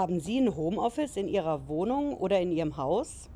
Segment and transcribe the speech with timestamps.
[0.00, 3.28] Haben Sie ein Homeoffice in Ihrer Wohnung oder in Ihrem Haus,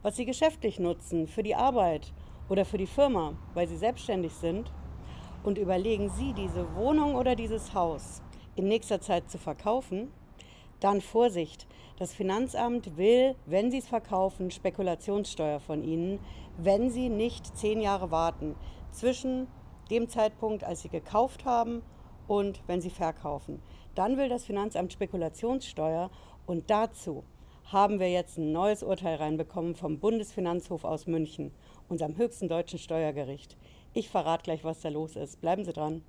[0.00, 2.14] was Sie geschäftlich nutzen, für die Arbeit
[2.48, 4.72] oder für die Firma, weil Sie selbstständig sind?
[5.44, 8.22] Und überlegen Sie, diese Wohnung oder dieses Haus
[8.54, 10.10] in nächster Zeit zu verkaufen?
[10.80, 11.66] Dann Vorsicht,
[11.98, 16.18] das Finanzamt will, wenn Sie es verkaufen, Spekulationssteuer von Ihnen,
[16.56, 18.54] wenn Sie nicht zehn Jahre warten
[18.90, 19.48] zwischen
[19.90, 21.82] dem Zeitpunkt, als Sie gekauft haben
[22.28, 23.60] und wenn Sie verkaufen.
[23.94, 26.10] Dann will das Finanzamt Spekulationssteuer
[26.46, 27.24] und dazu
[27.64, 31.50] haben wir jetzt ein neues Urteil reinbekommen vom Bundesfinanzhof aus München,
[31.88, 33.56] unserem höchsten deutschen Steuergericht.
[33.92, 35.40] Ich verrate gleich, was da los ist.
[35.40, 36.02] Bleiben Sie dran.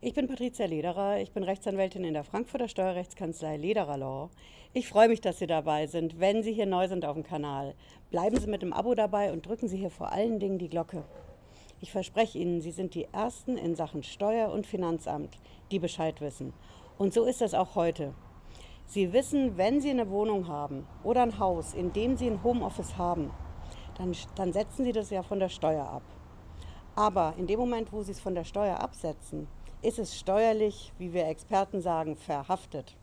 [0.00, 4.30] Ich bin Patricia Lederer, ich bin Rechtsanwältin in der Frankfurter Steuerrechtskanzlei Lederer Law.
[4.72, 7.74] Ich freue mich, dass Sie dabei sind, wenn Sie hier neu sind auf dem Kanal.
[8.12, 11.02] Bleiben Sie mit dem Abo dabei und drücken Sie hier vor allen Dingen die Glocke.
[11.80, 15.36] Ich verspreche Ihnen, Sie sind die Ersten in Sachen Steuer- und Finanzamt,
[15.72, 16.52] die Bescheid wissen.
[16.96, 18.14] Und so ist das auch heute.
[18.86, 22.96] Sie wissen, wenn Sie eine Wohnung haben oder ein Haus, in dem Sie ein Homeoffice
[22.96, 23.32] haben,
[23.96, 26.04] dann, dann setzen Sie das ja von der Steuer ab.
[26.94, 29.48] Aber in dem Moment, wo Sie es von der Steuer absetzen,
[29.82, 32.96] ist es steuerlich, wie wir Experten sagen, verhaftet.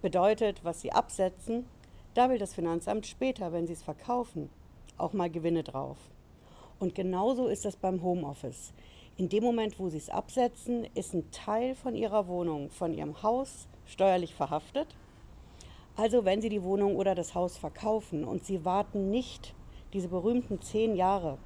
[0.00, 1.66] Bedeutet, was Sie absetzen,
[2.14, 4.48] da will das Finanzamt später, wenn Sie es verkaufen,
[4.96, 5.98] auch mal Gewinne drauf.
[6.78, 8.72] Und genauso ist das beim Homeoffice.
[9.18, 13.22] In dem Moment, wo Sie es absetzen, ist ein Teil von Ihrer Wohnung, von Ihrem
[13.22, 14.94] Haus steuerlich verhaftet.
[15.96, 19.54] Also wenn Sie die Wohnung oder das Haus verkaufen und Sie warten nicht
[19.92, 21.38] diese berühmten zehn Jahre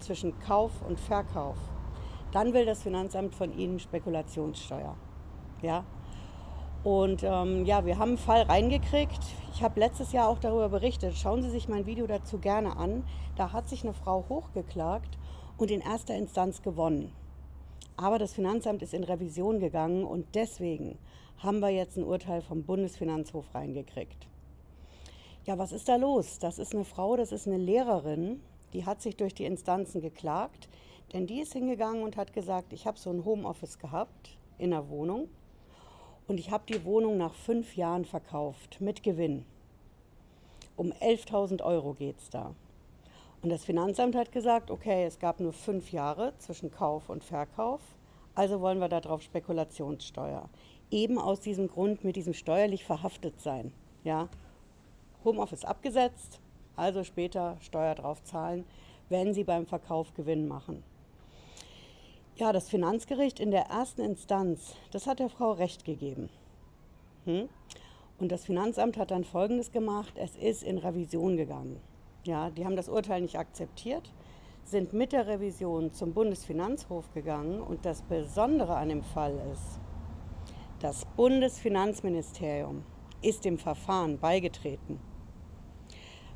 [0.00, 1.56] zwischen Kauf und Verkauf,
[2.36, 4.94] dann will das Finanzamt von Ihnen Spekulationssteuer.
[5.62, 5.86] Ja?
[6.84, 9.20] Und ähm, ja, wir haben einen Fall reingekriegt.
[9.54, 11.16] Ich habe letztes Jahr auch darüber berichtet.
[11.16, 13.04] Schauen Sie sich mein Video dazu gerne an.
[13.36, 15.16] Da hat sich eine Frau hochgeklagt
[15.56, 17.10] und in erster Instanz gewonnen.
[17.96, 20.98] Aber das Finanzamt ist in Revision gegangen und deswegen
[21.38, 24.28] haben wir jetzt ein Urteil vom Bundesfinanzhof reingekriegt.
[25.46, 26.38] Ja, was ist da los?
[26.38, 28.42] Das ist eine Frau, das ist eine Lehrerin,
[28.74, 30.68] die hat sich durch die Instanzen geklagt.
[31.12, 34.88] Denn die ist hingegangen und hat gesagt, ich habe so ein Homeoffice gehabt in der
[34.88, 35.28] Wohnung
[36.26, 39.46] und ich habe die Wohnung nach fünf Jahren verkauft mit Gewinn.
[40.76, 42.54] Um 11.000 Euro geht es da.
[43.42, 47.80] Und das Finanzamt hat gesagt, okay, es gab nur fünf Jahre zwischen Kauf und Verkauf,
[48.34, 50.48] also wollen wir darauf Spekulationssteuer.
[50.90, 53.72] Eben aus diesem Grund mit diesem steuerlich verhaftet sein.
[54.04, 54.28] Ja?
[55.24, 56.40] Homeoffice abgesetzt,
[56.74, 58.64] also später Steuer drauf zahlen,
[59.08, 60.82] wenn Sie beim Verkauf Gewinn machen.
[62.38, 66.28] Ja, das Finanzgericht in der ersten Instanz, das hat der Frau Recht gegeben.
[67.24, 67.48] Hm?
[68.18, 71.80] Und das Finanzamt hat dann Folgendes gemacht, es ist in Revision gegangen.
[72.24, 74.12] Ja, die haben das Urteil nicht akzeptiert,
[74.64, 79.80] sind mit der Revision zum Bundesfinanzhof gegangen und das Besondere an dem Fall ist,
[80.80, 82.84] das Bundesfinanzministerium
[83.22, 85.00] ist dem Verfahren beigetreten.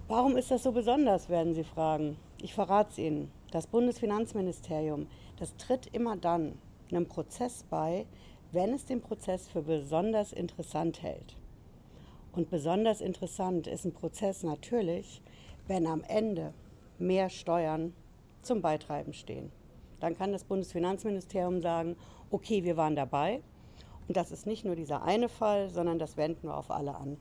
[0.09, 2.17] Warum ist das so besonders, werden Sie fragen.
[2.41, 3.39] Ich verrate es Ihnen.
[3.50, 6.59] Das Bundesfinanzministerium, das tritt immer dann
[6.91, 8.06] einem Prozess bei,
[8.53, 11.37] wenn es den Prozess für besonders interessant hält.
[12.33, 15.21] Und besonders interessant ist ein Prozess natürlich,
[15.66, 16.55] wenn am Ende
[16.99, 17.93] mehr Steuern
[18.43, 19.50] zum Beitreiben stehen.
[19.99, 21.97] Dann kann das Bundesfinanzministerium sagen,
[22.31, 23.43] okay, wir waren dabei.
[24.06, 27.17] Und das ist nicht nur dieser eine Fall, sondern das wenden wir auf alle an.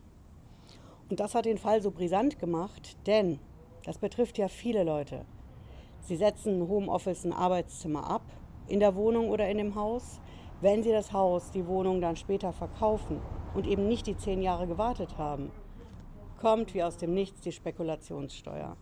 [1.09, 3.39] Und das hat den Fall so brisant gemacht, denn
[3.83, 5.25] das betrifft ja viele Leute.
[6.01, 8.23] Sie setzen Homeoffice, ein Arbeitszimmer ab
[8.67, 10.19] in der Wohnung oder in dem Haus.
[10.61, 13.21] Wenn Sie das Haus, die Wohnung dann später verkaufen
[13.53, 15.51] und eben nicht die zehn Jahre gewartet haben,
[16.39, 18.75] kommt wie aus dem Nichts die Spekulationssteuer.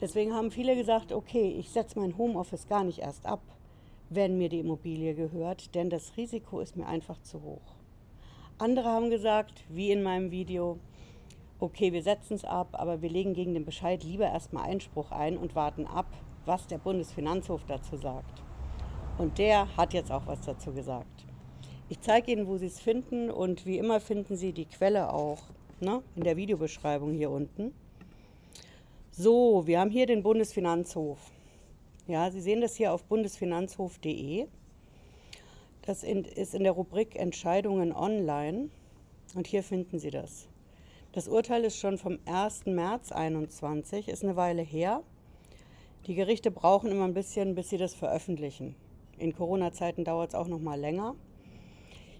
[0.00, 3.40] Deswegen haben viele gesagt, okay, ich setze mein Homeoffice gar nicht erst ab,
[4.10, 7.74] wenn mir die Immobilie gehört, denn das Risiko ist mir einfach zu hoch.
[8.58, 10.78] Andere haben gesagt, wie in meinem Video,
[11.58, 15.36] okay, wir setzen es ab, aber wir legen gegen den Bescheid lieber erstmal Einspruch ein
[15.36, 16.06] und warten ab,
[16.46, 18.42] was der Bundesfinanzhof dazu sagt.
[19.18, 21.26] Und der hat jetzt auch was dazu gesagt.
[21.88, 25.42] Ich zeige Ihnen, wo Sie es finden und wie immer finden Sie die Quelle auch
[25.80, 27.72] ne, in der Videobeschreibung hier unten.
[29.10, 31.18] So, wir haben hier den Bundesfinanzhof.
[32.06, 34.46] Ja, Sie sehen das hier auf bundesfinanzhof.de.
[35.82, 38.70] Das ist in der Rubrik Entscheidungen online
[39.34, 40.48] und hier finden Sie das.
[41.12, 42.66] Das Urteil ist schon vom 1.
[42.66, 45.02] März 2021, ist eine Weile her.
[46.06, 48.76] Die Gerichte brauchen immer ein bisschen, bis sie das veröffentlichen.
[49.18, 51.16] In Corona-Zeiten dauert es auch noch mal länger.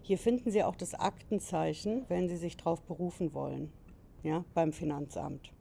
[0.03, 3.73] Hier finden Sie auch das Aktenzeichen, wenn Sie sich darauf berufen wollen,
[4.23, 5.53] ja, beim Finanzamt.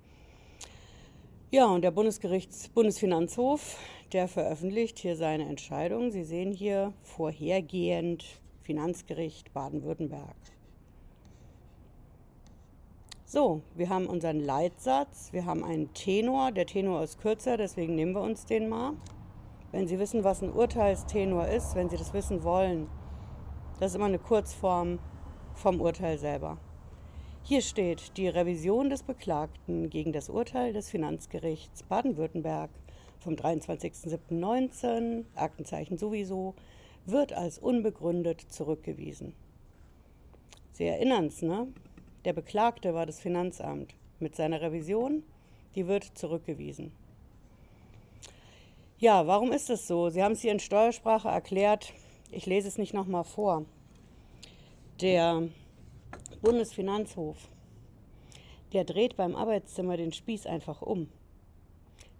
[1.51, 3.77] Ja, und der Bundesgerichts Bundesfinanzhof,
[4.11, 6.09] der veröffentlicht hier seine Entscheidung.
[6.11, 8.25] Sie sehen hier vorhergehend
[8.61, 10.35] Finanzgericht Baden-Württemberg.
[13.35, 16.53] So, wir haben unseren Leitsatz, wir haben einen Tenor.
[16.53, 18.93] Der Tenor ist kürzer, deswegen nehmen wir uns den mal.
[19.73, 22.87] Wenn Sie wissen, was ein Urteilstenor ist, wenn Sie das wissen wollen,
[23.77, 24.99] das ist immer eine Kurzform
[25.53, 26.59] vom Urteil selber.
[27.43, 32.69] Hier steht die Revision des Beklagten gegen das Urteil des Finanzgerichts Baden-Württemberg
[33.19, 36.55] vom 23.07.19, Aktenzeichen sowieso,
[37.05, 39.33] wird als unbegründet zurückgewiesen.
[40.71, 41.67] Sie erinnern es, ne?
[42.25, 43.93] Der Beklagte war das Finanzamt.
[44.19, 45.23] Mit seiner Revision,
[45.75, 46.91] die wird zurückgewiesen.
[48.97, 50.09] Ja, warum ist das so?
[50.09, 51.93] Sie haben es hier in Steuersprache erklärt.
[52.31, 53.65] Ich lese es nicht nochmal vor.
[55.01, 55.43] Der
[56.41, 57.37] Bundesfinanzhof,
[58.73, 61.09] der dreht beim Arbeitszimmer den Spieß einfach um.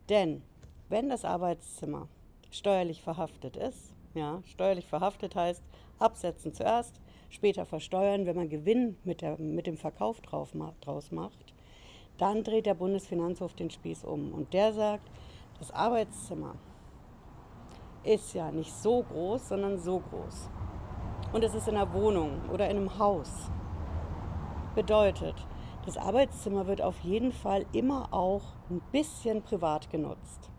[0.10, 0.44] Denn
[0.90, 2.07] wenn das Arbeitszimmer
[2.52, 5.63] steuerlich verhaftet ist, ja, steuerlich verhaftet heißt
[5.98, 7.00] absetzen zuerst,
[7.30, 11.54] später versteuern, wenn man Gewinn mit, der, mit dem Verkauf drauf, draus macht,
[12.18, 14.33] dann dreht der Bundesfinanzhof den Spieß um.
[14.33, 15.10] Und der sagt,
[15.60, 16.56] das Arbeitszimmer
[18.04, 20.50] ist ja nicht so groß, sondern so groß.
[21.33, 23.50] Und es ist in einer Wohnung oder in einem Haus.
[24.75, 25.36] Bedeutet,
[25.86, 30.51] das Arbeitszimmer wird auf jeden Fall immer auch ein bisschen privat genutzt.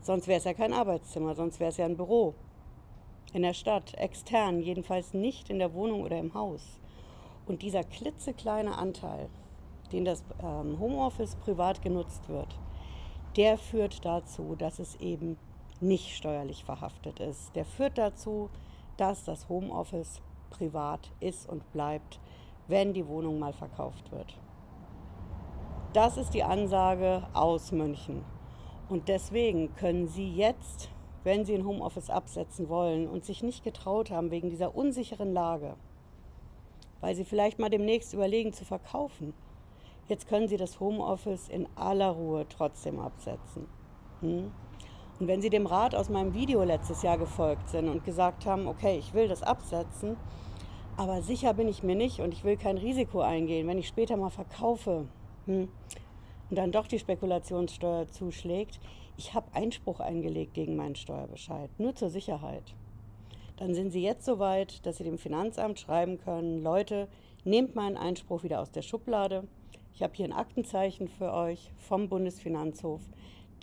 [0.00, 2.34] Sonst wäre es ja kein Arbeitszimmer, sonst wäre es ja ein Büro.
[3.32, 6.80] In der Stadt, extern, jedenfalls nicht in der Wohnung oder im Haus.
[7.46, 9.28] Und dieser klitzekleine Anteil,
[9.92, 12.58] den das ähm, Homeoffice privat genutzt wird,
[13.36, 15.38] der führt dazu, dass es eben
[15.80, 17.54] nicht steuerlich verhaftet ist.
[17.54, 18.50] Der führt dazu,
[18.96, 20.20] dass das Homeoffice
[20.50, 22.18] privat ist und bleibt,
[22.66, 24.36] wenn die Wohnung mal verkauft wird.
[25.92, 28.24] Das ist die Ansage aus München.
[28.88, 30.90] Und deswegen können Sie jetzt,
[31.24, 35.74] wenn Sie ein Homeoffice absetzen wollen und sich nicht getraut haben wegen dieser unsicheren Lage,
[37.00, 39.34] weil Sie vielleicht mal demnächst überlegen zu verkaufen,
[40.08, 43.66] Jetzt können Sie das Homeoffice in aller Ruhe trotzdem absetzen.
[44.20, 44.50] Hm?
[45.20, 48.68] Und wenn Sie dem Rat aus meinem Video letztes Jahr gefolgt sind und gesagt haben,
[48.68, 50.16] okay, ich will das absetzen,
[50.96, 54.16] aber sicher bin ich mir nicht und ich will kein Risiko eingehen, wenn ich später
[54.16, 55.06] mal verkaufe
[55.44, 55.68] hm,
[56.50, 58.80] und dann doch die Spekulationssteuer zuschlägt,
[59.16, 62.74] ich habe Einspruch eingelegt gegen meinen Steuerbescheid, nur zur Sicherheit.
[63.56, 67.08] Dann sind Sie jetzt so weit, dass Sie dem Finanzamt schreiben können, Leute,
[67.44, 69.44] nehmt meinen Einspruch wieder aus der Schublade
[69.98, 73.00] ich habe hier ein Aktenzeichen für euch vom Bundesfinanzhof.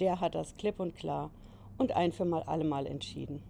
[0.01, 1.31] Der hat das klipp und klar
[1.77, 3.41] und ein für mal allemal entschieden.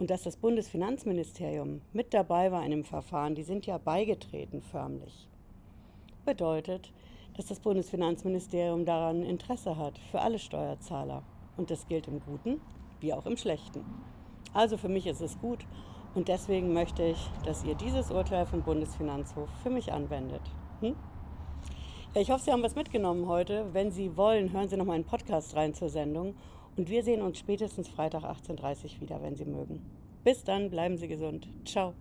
[0.00, 5.28] Und dass das Bundesfinanzministerium mit dabei war in dem Verfahren, die sind ja beigetreten förmlich,
[6.24, 6.92] bedeutet,
[7.38, 11.22] dass das Bundesfinanzministerium daran Interesse hat für alle Steuerzahler.
[11.56, 12.60] Und das gilt im Guten
[13.00, 13.84] wie auch im Schlechten.
[14.52, 15.64] Also für mich ist es gut
[16.14, 20.42] und deswegen möchte ich, dass ihr dieses Urteil vom Bundesfinanzhof für mich anwendet.
[20.80, 20.96] Hm?
[22.14, 23.66] Ja, ich hoffe, Sie haben was mitgenommen heute.
[23.72, 26.34] Wenn Sie wollen, hören Sie noch mal einen Podcast rein zur Sendung.
[26.76, 29.84] Und wir sehen uns spätestens Freitag 18.30 Uhr wieder, wenn Sie mögen.
[30.24, 31.48] Bis dann, bleiben Sie gesund.
[31.64, 31.94] Ciao.